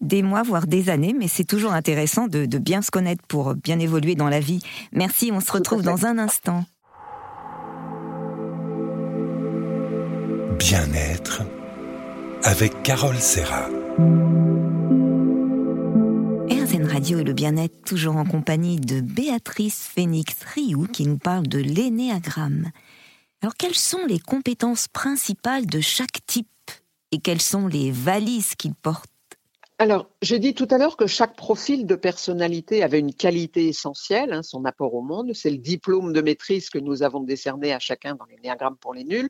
des 0.00 0.22
mois, 0.22 0.42
voire 0.42 0.66
des 0.66 0.88
années, 0.88 1.14
mais 1.16 1.28
c'est 1.28 1.44
toujours 1.44 1.72
intéressant 1.72 2.28
de, 2.28 2.46
de, 2.46 2.58
bien 2.58 2.80
se 2.80 2.90
connaître 2.90 3.22
pour 3.28 3.54
bien 3.54 3.78
évoluer 3.78 4.14
dans 4.14 4.30
la 4.30 4.40
vie. 4.40 4.60
Merci, 4.92 5.30
on 5.32 5.40
se 5.40 5.52
retrouve 5.52 5.82
dans 5.82 6.06
un 6.06 6.18
instant. 6.18 6.64
Bien-être 10.58 11.42
avec 12.42 12.82
Carole 12.82 13.18
Serra. 13.18 13.68
Radio 16.96 17.18
et 17.18 17.24
le 17.24 17.34
bien-être, 17.34 17.84
toujours 17.84 18.16
en 18.16 18.24
compagnie 18.24 18.80
de 18.80 19.02
Béatrice 19.02 19.86
Phoenix 19.94 20.34
Rioux 20.54 20.86
qui 20.86 21.06
nous 21.06 21.18
parle 21.18 21.46
de 21.46 21.58
l'énéagramme. 21.58 22.70
Alors, 23.42 23.52
quelles 23.54 23.74
sont 23.74 24.06
les 24.06 24.18
compétences 24.18 24.88
principales 24.88 25.66
de 25.66 25.82
chaque 25.82 26.24
type 26.26 26.48
et 27.12 27.18
quelles 27.18 27.42
sont 27.42 27.66
les 27.66 27.90
valises 27.90 28.54
qu'il 28.54 28.72
porte? 28.74 29.10
Alors, 29.78 30.08
j'ai 30.22 30.38
dit 30.38 30.54
tout 30.54 30.66
à 30.70 30.78
l'heure 30.78 30.96
que 30.96 31.06
chaque 31.06 31.36
profil 31.36 31.84
de 31.84 31.96
personnalité 31.96 32.82
avait 32.82 32.98
une 32.98 33.12
qualité 33.12 33.68
essentielle, 33.68 34.32
hein, 34.32 34.42
son 34.42 34.64
apport 34.64 34.94
au 34.94 35.02
monde. 35.02 35.32
C'est 35.34 35.50
le 35.50 35.58
diplôme 35.58 36.14
de 36.14 36.22
maîtrise 36.22 36.70
que 36.70 36.78
nous 36.78 37.02
avons 37.02 37.20
décerné 37.20 37.74
à 37.74 37.78
chacun 37.78 38.14
dans 38.14 38.24
les 38.24 38.38
néagrammes 38.42 38.78
pour 38.78 38.94
les 38.94 39.04
nuls. 39.04 39.28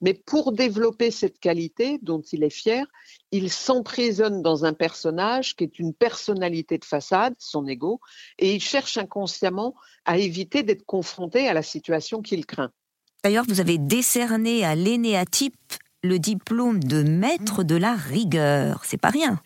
Mais 0.00 0.14
pour 0.14 0.52
développer 0.52 1.10
cette 1.10 1.40
qualité 1.40 1.98
dont 2.00 2.20
il 2.20 2.44
est 2.44 2.50
fier, 2.50 2.86
il 3.32 3.50
s'emprisonne 3.50 4.40
dans 4.40 4.64
un 4.64 4.72
personnage 4.72 5.56
qui 5.56 5.64
est 5.64 5.80
une 5.80 5.92
personnalité 5.92 6.78
de 6.78 6.84
façade, 6.84 7.34
son 7.38 7.66
ego, 7.66 7.98
et 8.38 8.54
il 8.54 8.60
cherche 8.60 8.98
inconsciemment 8.98 9.74
à 10.04 10.16
éviter 10.16 10.62
d'être 10.62 10.86
confronté 10.86 11.48
à 11.48 11.54
la 11.54 11.64
situation 11.64 12.22
qu'il 12.22 12.46
craint. 12.46 12.70
D'ailleurs, 13.24 13.44
vous 13.48 13.58
avez 13.58 13.78
décerné 13.78 14.64
à 14.64 14.76
l'énéatype 14.76 15.56
le 16.04 16.20
diplôme 16.20 16.78
de 16.84 17.02
maître 17.02 17.64
de 17.64 17.74
la 17.74 17.94
rigueur. 17.94 18.82
C'est 18.84 18.96
pas 18.96 19.10
rien. 19.10 19.40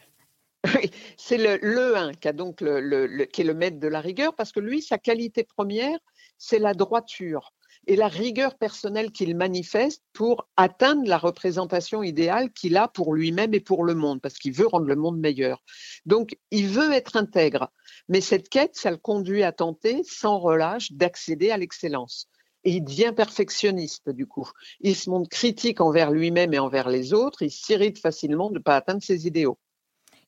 C'est 1.16 1.38
le, 1.38 1.58
le 1.60 1.96
1 1.96 2.14
qui, 2.14 2.28
a 2.28 2.32
donc 2.32 2.60
le, 2.60 3.24
qui 3.26 3.40
est 3.40 3.44
le 3.44 3.54
maître 3.54 3.80
de 3.80 3.88
la 3.88 4.00
rigueur, 4.00 4.34
parce 4.34 4.52
que 4.52 4.60
lui, 4.60 4.82
sa 4.82 4.98
qualité 4.98 5.44
première, 5.44 5.98
c'est 6.38 6.58
la 6.58 6.74
droiture 6.74 7.52
et 7.86 7.96
la 7.96 8.08
rigueur 8.08 8.56
personnelle 8.56 9.10
qu'il 9.10 9.36
manifeste 9.36 10.02
pour 10.12 10.48
atteindre 10.56 11.08
la 11.08 11.18
représentation 11.18 12.02
idéale 12.02 12.52
qu'il 12.52 12.76
a 12.76 12.88
pour 12.88 13.14
lui-même 13.14 13.54
et 13.54 13.60
pour 13.60 13.84
le 13.84 13.94
monde, 13.94 14.20
parce 14.20 14.38
qu'il 14.38 14.52
veut 14.52 14.66
rendre 14.66 14.86
le 14.86 14.96
monde 14.96 15.18
meilleur. 15.18 15.62
Donc, 16.06 16.36
il 16.50 16.68
veut 16.68 16.92
être 16.92 17.16
intègre, 17.16 17.72
mais 18.08 18.20
cette 18.20 18.48
quête, 18.48 18.76
ça 18.76 18.90
le 18.90 18.98
conduit 18.98 19.42
à 19.42 19.52
tenter, 19.52 20.02
sans 20.04 20.38
relâche, 20.38 20.92
d'accéder 20.92 21.50
à 21.50 21.56
l'excellence. 21.56 22.28
Et 22.64 22.74
il 22.74 22.84
devient 22.84 23.12
perfectionniste, 23.16 24.10
du 24.10 24.26
coup. 24.26 24.48
Il 24.80 24.94
se 24.94 25.10
montre 25.10 25.28
critique 25.28 25.80
envers 25.80 26.12
lui-même 26.12 26.54
et 26.54 26.60
envers 26.60 26.88
les 26.88 27.12
autres, 27.12 27.42
il 27.42 27.50
s'irrite 27.50 27.98
facilement 27.98 28.50
de 28.50 28.58
ne 28.58 28.62
pas 28.62 28.76
atteindre 28.76 29.02
ses 29.02 29.26
idéaux. 29.26 29.58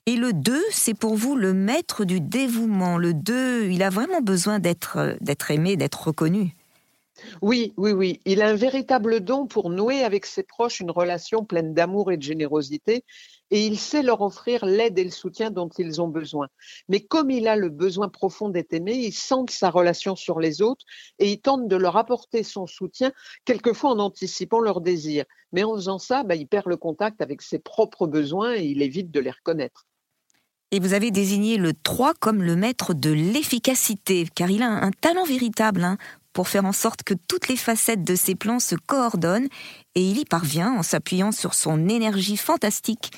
Et 0.07 0.17
le 0.17 0.35
2, 0.35 0.63
c'est 0.71 0.93
pour 0.93 1.15
vous 1.15 1.35
le 1.35 1.55
maître 1.55 2.05
du 2.05 2.21
dévouement. 2.21 2.99
Le 2.99 3.15
2, 3.15 3.71
il 3.71 3.83
a 3.83 3.89
vraiment 3.89 4.21
besoin 4.21 4.59
d'être 4.59 4.99
euh, 4.99 5.15
d'être 5.23 5.51
aimé, 5.51 5.79
d'être 5.79 6.09
reconnu. 6.09 6.55
Oui, 7.41 7.73
oui, 7.79 7.93
oui. 7.93 8.21
Il 8.27 8.43
a 8.43 8.49
un 8.49 8.55
véritable 8.55 9.21
don 9.21 9.47
pour 9.47 9.71
nouer 9.71 10.05
avec 10.05 10.27
ses 10.27 10.43
proches 10.43 10.81
une 10.81 10.91
relation 10.91 11.45
pleine 11.45 11.73
d'amour 11.73 12.13
et 12.13 12.19
de 12.19 12.23
générosité, 12.23 13.03
et 13.51 13.67
il 13.67 13.79
sait 13.79 14.03
leur 14.03 14.21
offrir 14.21 14.67
l'aide 14.67 14.99
et 14.99 15.05
le 15.05 15.11
soutien 15.11 15.51
dont 15.51 15.71
ils 15.79 16.03
ont 16.03 16.09
besoin. 16.09 16.49
Mais 16.91 17.01
comme 17.01 17.31
il 17.31 17.49
a 17.49 17.57
le 17.57 17.71
besoin 17.71 18.11
profond 18.11 18.51
d'être 18.51 18.75
aimé, 18.75 18.95
il 18.95 19.13
sent 19.13 19.47
sa 19.49 19.71
relation 19.71 20.17
sur 20.17 20.39
les 20.39 20.61
autres 20.61 20.85
et 21.19 21.33
il 21.33 21.41
tente 21.41 21.67
de 21.67 21.77
leur 21.77 21.97
apporter 21.97 22.43
son 22.43 22.67
soutien, 22.67 23.11
quelquefois 23.47 23.93
en 23.93 23.99
anticipant 24.01 24.61
leurs 24.61 24.83
désirs. 24.83 25.25
Mais 25.53 25.65
en 25.65 25.75
faisant 25.77 25.99
ça, 25.99 26.25
bah, 26.25 26.35
il 26.35 26.47
perd 26.47 26.67
le 26.69 26.77
contact 26.77 27.23
avec 27.23 27.41
ses 27.41 27.59
propres 27.59 28.07
besoins 28.07 28.55
et 28.55 28.65
il 28.65 28.83
évite 28.83 29.11
de 29.11 29.21
les 29.21 29.31
reconnaître. 29.31 29.87
Et 30.71 30.81
vous 30.81 30.95
avez 30.95 31.11
désigné 31.11 31.57
le 31.57 31.73
3 31.73 32.15
comme 32.15 32.43
le 32.43 32.57
maître 32.57 32.95
de 32.95 33.11
l'efficacité, 33.11 34.27
car 34.35 34.51
il 34.51 34.63
a 34.63 34.69
un 34.69 34.91
talent 34.91 35.25
véritable 35.25 35.85
hein, 35.85 35.99
pour 36.33 36.49
faire 36.49 36.65
en 36.65 36.73
sorte 36.73 37.03
que 37.05 37.15
toutes 37.15 37.49
les 37.49 37.57
facettes 37.57 38.05
de 38.05 38.17
ses 38.17 38.35
plans 38.35 38.61
se 38.61 38.75
coordonnent, 38.75 39.49
et 39.95 40.03
il 40.03 40.19
y 40.19 40.25
parvient 40.25 40.73
en 40.73 40.83
s'appuyant 40.83 41.33
sur 41.33 41.55
son 41.55 41.89
énergie 41.89 42.37
fantastique. 42.37 43.13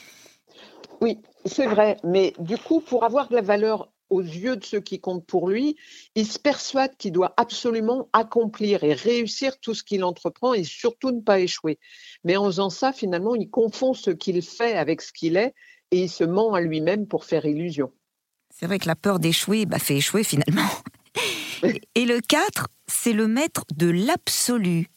Oui, 1.00 1.19
c'est 1.45 1.67
vrai, 1.67 1.97
mais 2.05 2.35
du 2.38 2.59
coup, 2.59 2.81
pour 2.81 3.05
avoir 3.05 3.29
de 3.29 3.35
la 3.35 3.43
valeur 3.43 3.91
aux 4.11 4.21
yeux 4.21 4.57
de 4.57 4.65
ceux 4.65 4.81
qui 4.81 5.00
comptent 5.00 5.26
pour 5.26 5.49
lui, 5.49 5.76
il 6.15 6.26
se 6.26 6.38
persuade 6.38 6.97
qu'il 6.97 7.12
doit 7.12 7.35
absolument 7.37 8.09
accomplir 8.12 8.85
et 8.85 8.95
réussir 8.95 9.59
tout 9.59 9.75
ce 9.75 9.83
qu'il 9.83 10.05
entreprend 10.05 10.55
et 10.55 10.65
surtout 10.65 11.11
ne 11.11 11.21
pas 11.21 11.41
échouer. 11.41 11.79
Mais 12.25 12.37
en 12.37 12.47
faisant 12.47 12.71
ça, 12.71 12.93
finalement, 12.93 13.35
il 13.35 13.50
confond 13.50 13.95
ce 13.95 14.11
qu'il 14.11 14.43
fait 14.43 14.76
avec 14.76 15.03
ce 15.03 15.12
qu'il 15.12 15.37
est 15.37 15.55
et 15.90 16.05
il 16.05 16.09
se 16.09 16.25
ment 16.25 16.55
à 16.55 16.61
lui-même 16.61 17.07
pour 17.07 17.25
faire 17.25 17.45
illusion. 17.45 17.93
C'est 18.50 18.66
vrai 18.66 18.78
que 18.78 18.87
la 18.87 18.97
peur 18.97 19.19
d'échouer 19.19 19.66
bah, 19.66 19.78
fait 19.78 19.97
échouer 19.97 20.25
finalement. 20.25 20.69
et 21.95 22.05
le 22.05 22.21
4, 22.21 22.69
c'est 22.87 23.12
le 23.12 23.28
maître 23.28 23.64
de 23.75 23.88
l'absolu. 23.90 24.88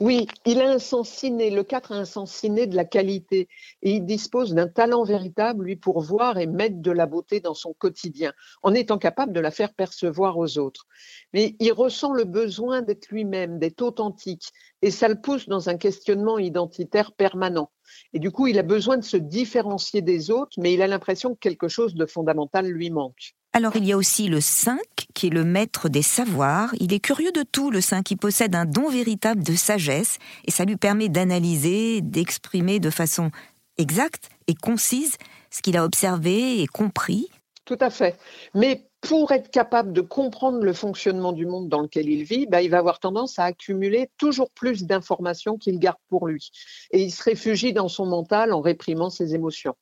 Oui, 0.00 0.26
il 0.44 0.60
a 0.60 0.70
un 0.70 0.78
sens 0.78 1.22
le 1.22 1.62
4 1.62 1.92
a 1.92 1.96
un 1.96 2.04
sens 2.04 2.42
de 2.42 2.74
la 2.74 2.84
qualité 2.84 3.48
et 3.82 3.92
il 3.92 4.04
dispose 4.04 4.52
d'un 4.52 4.66
talent 4.66 5.04
véritable, 5.04 5.64
lui, 5.64 5.76
pour 5.76 6.00
voir 6.00 6.36
et 6.38 6.46
mettre 6.46 6.82
de 6.82 6.90
la 6.90 7.06
beauté 7.06 7.40
dans 7.40 7.54
son 7.54 7.72
quotidien, 7.72 8.32
en 8.62 8.74
étant 8.74 8.98
capable 8.98 9.32
de 9.32 9.40
la 9.40 9.50
faire 9.50 9.72
percevoir 9.72 10.36
aux 10.36 10.58
autres. 10.58 10.86
Mais 11.32 11.54
il 11.60 11.72
ressent 11.72 12.12
le 12.12 12.24
besoin 12.24 12.82
d'être 12.82 13.08
lui-même, 13.08 13.58
d'être 13.58 13.82
authentique, 13.82 14.48
et 14.82 14.90
ça 14.90 15.08
le 15.08 15.20
pousse 15.20 15.48
dans 15.48 15.68
un 15.68 15.76
questionnement 15.76 16.38
identitaire 16.38 17.12
permanent. 17.12 17.70
Et 18.12 18.18
du 18.18 18.30
coup, 18.30 18.48
il 18.48 18.58
a 18.58 18.64
besoin 18.64 18.96
de 18.96 19.04
se 19.04 19.16
différencier 19.16 20.02
des 20.02 20.30
autres, 20.30 20.58
mais 20.58 20.74
il 20.74 20.82
a 20.82 20.88
l'impression 20.88 21.34
que 21.34 21.40
quelque 21.40 21.68
chose 21.68 21.94
de 21.94 22.06
fondamental 22.06 22.66
lui 22.66 22.90
manque. 22.90 23.34
Alors 23.56 23.76
il 23.76 23.86
y 23.86 23.92
a 23.92 23.96
aussi 23.96 24.26
le 24.26 24.40
5 24.40 24.80
qui 25.14 25.28
est 25.28 25.30
le 25.30 25.44
maître 25.44 25.88
des 25.88 26.02
savoirs. 26.02 26.74
Il 26.80 26.92
est 26.92 26.98
curieux 26.98 27.30
de 27.30 27.44
tout, 27.44 27.70
le 27.70 27.80
5. 27.80 28.10
Il 28.10 28.16
possède 28.16 28.56
un 28.56 28.64
don 28.64 28.90
véritable 28.90 29.44
de 29.44 29.54
sagesse 29.54 30.18
et 30.44 30.50
ça 30.50 30.64
lui 30.64 30.76
permet 30.76 31.08
d'analyser, 31.08 32.00
d'exprimer 32.00 32.80
de 32.80 32.90
façon 32.90 33.30
exacte 33.78 34.28
et 34.48 34.54
concise 34.54 35.18
ce 35.52 35.62
qu'il 35.62 35.76
a 35.76 35.84
observé 35.84 36.62
et 36.62 36.66
compris. 36.66 37.28
Tout 37.64 37.78
à 37.78 37.90
fait. 37.90 38.18
Mais 38.54 38.88
pour 39.00 39.30
être 39.30 39.52
capable 39.52 39.92
de 39.92 40.00
comprendre 40.00 40.58
le 40.64 40.72
fonctionnement 40.72 41.32
du 41.32 41.46
monde 41.46 41.68
dans 41.68 41.80
lequel 41.80 42.08
il 42.08 42.24
vit, 42.24 42.46
bah, 42.46 42.60
il 42.60 42.70
va 42.70 42.78
avoir 42.78 42.98
tendance 42.98 43.38
à 43.38 43.44
accumuler 43.44 44.10
toujours 44.18 44.50
plus 44.50 44.82
d'informations 44.82 45.58
qu'il 45.58 45.78
garde 45.78 45.98
pour 46.08 46.26
lui. 46.26 46.50
Et 46.90 47.04
il 47.04 47.12
se 47.12 47.22
réfugie 47.22 47.72
dans 47.72 47.88
son 47.88 48.06
mental 48.06 48.52
en 48.52 48.60
réprimant 48.60 49.10
ses 49.10 49.36
émotions. 49.36 49.76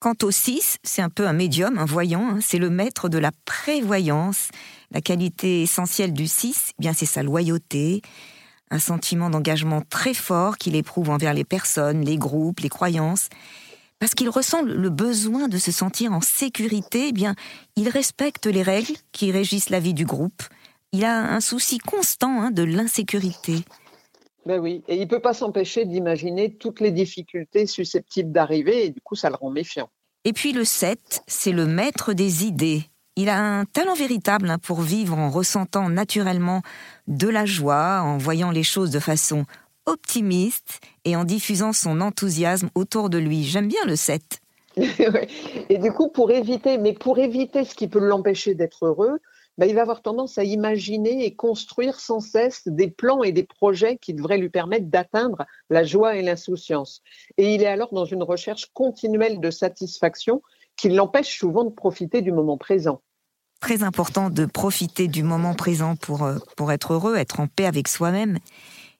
Quant 0.00 0.14
au 0.22 0.30
6, 0.30 0.78
c'est 0.82 1.02
un 1.02 1.10
peu 1.10 1.28
un 1.28 1.34
médium, 1.34 1.76
un 1.76 1.84
voyant, 1.84 2.30
hein. 2.30 2.38
c'est 2.40 2.56
le 2.56 2.70
maître 2.70 3.10
de 3.10 3.18
la 3.18 3.32
prévoyance. 3.44 4.48
La 4.92 5.02
qualité 5.02 5.60
essentielle 5.60 6.14
du 6.14 6.26
6, 6.26 6.70
eh 6.70 6.74
bien 6.78 6.94
c'est 6.94 7.04
sa 7.04 7.22
loyauté, 7.22 8.00
un 8.70 8.78
sentiment 8.78 9.28
d'engagement 9.28 9.82
très 9.82 10.14
fort 10.14 10.56
qu'il 10.56 10.74
éprouve 10.74 11.10
envers 11.10 11.34
les 11.34 11.44
personnes, 11.44 12.00
les 12.00 12.16
groupes, 12.16 12.60
les 12.60 12.70
croyances. 12.70 13.28
Parce 13.98 14.14
qu'il 14.14 14.30
ressent 14.30 14.62
le 14.62 14.88
besoin 14.88 15.48
de 15.48 15.58
se 15.58 15.70
sentir 15.70 16.12
en 16.12 16.22
sécurité, 16.22 17.08
eh 17.08 17.12
bien, 17.12 17.34
il 17.76 17.90
respecte 17.90 18.46
les 18.46 18.62
règles 18.62 18.96
qui 19.12 19.30
régissent 19.30 19.68
la 19.68 19.80
vie 19.80 19.92
du 19.92 20.06
groupe. 20.06 20.42
Il 20.92 21.04
a 21.04 21.30
un 21.30 21.40
souci 21.40 21.76
constant 21.76 22.40
hein, 22.40 22.50
de 22.50 22.62
l'insécurité. 22.62 23.64
Ben 24.50 24.58
oui, 24.58 24.82
et 24.88 24.96
il 24.96 25.02
ne 25.02 25.04
peut 25.04 25.20
pas 25.20 25.32
s'empêcher 25.32 25.84
d'imaginer 25.84 26.52
toutes 26.52 26.80
les 26.80 26.90
difficultés 26.90 27.66
susceptibles 27.66 28.32
d'arriver, 28.32 28.86
et 28.86 28.90
du 28.90 29.00
coup, 29.00 29.14
ça 29.14 29.30
le 29.30 29.36
rend 29.36 29.48
méfiant. 29.48 29.88
Et 30.24 30.32
puis 30.32 30.52
le 30.52 30.64
7, 30.64 31.22
c'est 31.28 31.52
le 31.52 31.66
maître 31.66 32.14
des 32.14 32.44
idées. 32.44 32.82
Il 33.14 33.28
a 33.28 33.38
un 33.38 33.64
talent 33.64 33.94
véritable 33.94 34.50
hein, 34.50 34.58
pour 34.58 34.80
vivre 34.80 35.16
en 35.16 35.30
ressentant 35.30 35.88
naturellement 35.88 36.62
de 37.06 37.28
la 37.28 37.46
joie, 37.46 38.00
en 38.02 38.18
voyant 38.18 38.50
les 38.50 38.64
choses 38.64 38.90
de 38.90 38.98
façon 38.98 39.44
optimiste 39.86 40.80
et 41.04 41.14
en 41.14 41.22
diffusant 41.22 41.72
son 41.72 42.00
enthousiasme 42.00 42.70
autour 42.74 43.08
de 43.08 43.18
lui. 43.18 43.44
J'aime 43.44 43.68
bien 43.68 43.84
le 43.86 43.94
7. 43.94 44.40
et 45.68 45.78
du 45.78 45.92
coup, 45.92 46.08
pour 46.08 46.32
éviter, 46.32 46.76
mais 46.76 46.92
pour 46.92 47.20
éviter 47.20 47.64
ce 47.64 47.76
qui 47.76 47.86
peut 47.86 48.00
l'empêcher 48.00 48.56
d'être 48.56 48.84
heureux, 48.84 49.20
bah, 49.58 49.66
il 49.66 49.74
va 49.74 49.82
avoir 49.82 50.02
tendance 50.02 50.38
à 50.38 50.44
imaginer 50.44 51.24
et 51.24 51.34
construire 51.34 52.00
sans 52.00 52.20
cesse 52.20 52.62
des 52.66 52.90
plans 52.90 53.22
et 53.22 53.32
des 53.32 53.42
projets 53.42 53.98
qui 53.98 54.14
devraient 54.14 54.38
lui 54.38 54.48
permettre 54.48 54.86
d'atteindre 54.86 55.44
la 55.68 55.84
joie 55.84 56.16
et 56.16 56.22
l'insouciance. 56.22 57.02
Et 57.36 57.54
il 57.54 57.62
est 57.62 57.66
alors 57.66 57.92
dans 57.92 58.04
une 58.06 58.22
recherche 58.22 58.66
continuelle 58.72 59.40
de 59.40 59.50
satisfaction 59.50 60.42
qui 60.76 60.88
l'empêche 60.88 61.38
souvent 61.38 61.64
de 61.64 61.70
profiter 61.70 62.22
du 62.22 62.32
moment 62.32 62.56
présent. 62.56 63.02
Très 63.60 63.82
important 63.82 64.30
de 64.30 64.46
profiter 64.46 65.08
du 65.08 65.22
moment 65.22 65.54
présent 65.54 65.94
pour, 65.94 66.22
euh, 66.22 66.38
pour 66.56 66.72
être 66.72 66.94
heureux, 66.94 67.16
être 67.16 67.40
en 67.40 67.46
paix 67.46 67.66
avec 67.66 67.88
soi-même. 67.88 68.38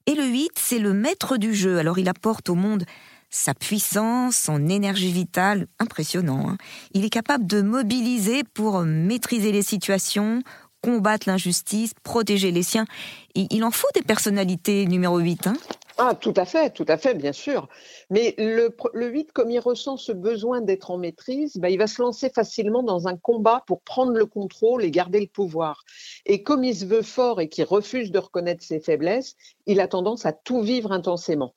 Et 0.07 0.15
le 0.15 0.25
8, 0.25 0.51
c'est 0.57 0.79
le 0.79 0.93
maître 0.93 1.39
du 1.39 1.55
jeu. 1.55 1.79
Alors 1.79 1.99
il 1.99 2.09
apporte 2.09 2.51
au 2.51 2.55
monde 2.55 2.85
sa 3.31 3.55
puissance, 3.55 4.37
son 4.37 4.69
énergie 4.69 5.13
vitale, 5.13 5.67
impressionnant. 5.79 6.51
Hein. 6.51 6.57
Il 6.93 7.05
est 7.05 7.11
capable 7.11 7.47
de 7.47 7.63
mobiliser 7.63 8.43
pour 8.45 8.81
maîtriser 8.81 9.53
les 9.53 9.63
situations, 9.63 10.43
combattre 10.83 11.29
l'injustice, 11.29 11.93
protéger 12.03 12.51
les 12.51 12.63
siens. 12.63 12.87
Il 13.35 13.65
en 13.65 13.71
faut 13.71 13.89
des 13.95 14.03
personnalités 14.03 14.87
numéro 14.87 15.19
8. 15.19 15.47
Hein 15.47 15.57
ah, 16.03 16.15
tout 16.15 16.33
à 16.37 16.47
fait, 16.47 16.71
tout 16.71 16.87
à 16.89 16.97
fait, 16.97 17.13
bien 17.13 17.33
sûr. 17.33 17.69
Mais 18.09 18.35
le, 18.39 18.75
8, 18.95 19.33
comme 19.33 19.51
il 19.51 19.59
ressent 19.59 19.99
ce 19.99 20.13
besoin 20.13 20.63
d'être 20.63 20.91
en 20.91 20.97
maîtrise, 20.97 21.59
bah, 21.59 21.69
il 21.69 21.77
va 21.77 21.87
se 21.87 22.01
lancer 22.01 22.31
facilement 22.31 22.83
dans 22.83 23.07
un 23.07 23.19
combat 23.19 23.65
pour 23.67 23.83
prendre 23.83 24.13
le 24.13 24.25
contrôle 24.25 24.83
et 24.83 24.91
garder 24.91 25.21
le 25.21 25.27
pouvoir. 25.27 25.85
Et 26.25 26.43
comme 26.43 26.65
il 26.65 26.75
se 26.75 26.87
veut 26.87 27.03
fort 27.03 27.43
et 27.43 27.51
qu'il 27.51 27.65
refuse 27.65 28.11
de 28.13 28.19
reconnaître 28.19 28.65
ses 28.65 28.81
faiblesses, 28.81 29.37
il 29.67 29.79
a 29.79 29.89
tendance 29.89 30.25
à 30.25 30.33
tout 30.33 30.63
vivre 30.63 30.91
intensément. 30.91 31.55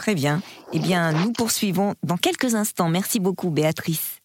Très 0.00 0.14
bien. 0.14 0.40
Eh 0.72 0.78
bien, 0.78 1.12
nous 1.12 1.30
poursuivons 1.30 1.94
dans 2.02 2.16
quelques 2.16 2.54
instants. 2.54 2.88
Merci 2.88 3.20
beaucoup, 3.20 3.50
Béatrice. 3.50 4.19